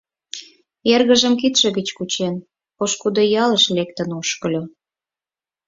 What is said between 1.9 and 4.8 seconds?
кучен, пошкудо ялыш лектын ошкыльо.